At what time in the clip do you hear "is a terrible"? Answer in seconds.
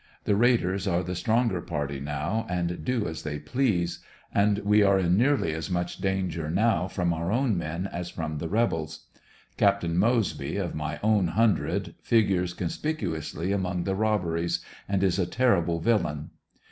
15.03-15.79